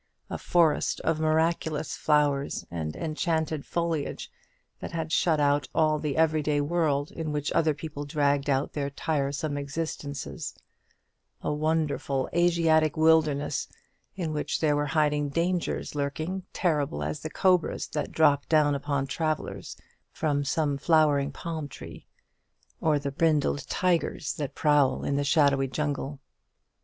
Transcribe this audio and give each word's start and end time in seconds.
a 0.31 0.37
forest 0.39 0.99
of 1.01 1.19
miraculous 1.19 1.95
flowers 1.95 2.65
and 2.71 2.95
enchanted 2.95 3.63
foliage 3.63 4.31
that 4.79 4.93
had 4.93 5.11
shut 5.11 5.39
out 5.39 5.67
all 5.75 5.99
the 5.99 6.17
every 6.17 6.41
day 6.41 6.59
world 6.59 7.11
in 7.11 7.31
which 7.31 7.51
other 7.51 7.75
people 7.75 8.03
dragged 8.03 8.49
out 8.49 8.73
their 8.73 8.89
tiresome 8.89 9.59
existences 9.59 10.55
a 11.43 11.53
wonderful 11.53 12.27
Asiatic 12.33 12.97
wilderness, 12.97 13.67
in 14.15 14.33
which 14.33 14.59
there 14.59 14.75
were 14.75 14.87
hidden 14.87 15.29
dangers 15.29 15.93
lurking, 15.93 16.47
terrible 16.51 17.03
as 17.03 17.19
the 17.19 17.29
cobras 17.29 17.85
that 17.89 18.11
drop 18.11 18.47
down 18.49 18.73
upon 18.73 19.03
the 19.03 19.07
traveller 19.11 19.61
from 20.11 20.43
some 20.43 20.79
flowering 20.79 21.31
palm 21.31 21.67
tree, 21.67 22.07
or 22.79 22.97
the 22.97 23.11
brindled 23.11 23.67
tigers 23.67 24.33
that 24.33 24.55
prowl 24.55 25.03
in 25.03 25.15
the 25.15 25.23
shadowy 25.23 25.67
jungle. 25.67 26.19